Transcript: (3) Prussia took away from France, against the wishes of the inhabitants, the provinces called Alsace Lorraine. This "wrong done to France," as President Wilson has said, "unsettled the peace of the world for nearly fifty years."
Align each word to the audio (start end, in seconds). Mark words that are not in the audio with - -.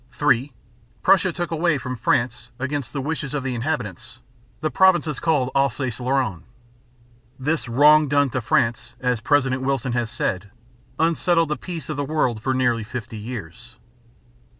(3) 0.13 0.51
Prussia 1.03 1.31
took 1.31 1.51
away 1.51 1.77
from 1.77 1.95
France, 1.95 2.49
against 2.57 2.91
the 2.91 3.01
wishes 3.01 3.35
of 3.35 3.43
the 3.43 3.53
inhabitants, 3.53 4.17
the 4.59 4.71
provinces 4.71 5.19
called 5.19 5.51
Alsace 5.53 5.99
Lorraine. 5.99 6.41
This 7.37 7.69
"wrong 7.69 8.07
done 8.07 8.31
to 8.31 8.41
France," 8.41 8.95
as 8.99 9.21
President 9.21 9.61
Wilson 9.61 9.91
has 9.91 10.09
said, 10.09 10.49
"unsettled 10.97 11.49
the 11.49 11.55
peace 11.55 11.87
of 11.87 11.97
the 11.97 12.03
world 12.03 12.41
for 12.41 12.55
nearly 12.55 12.83
fifty 12.83 13.15
years." 13.17 13.77